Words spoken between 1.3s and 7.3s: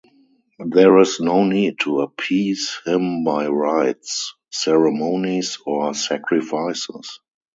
need to appease him by rites, ceremonies, or sacrifices.